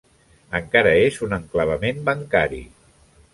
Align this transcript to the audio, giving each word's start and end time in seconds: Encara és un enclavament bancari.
Encara 0.59 0.93
és 1.01 1.19
un 1.27 1.35
enclavament 1.37 2.01
bancari. 2.09 2.63